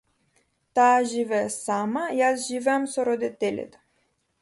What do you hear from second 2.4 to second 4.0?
живеам со родителите.